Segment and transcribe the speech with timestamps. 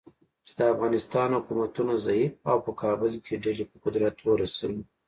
[0.45, 4.81] چې د افغانستان حکومتونه ضعیفه او په کابل کې ډلې په قدرت ورسوي.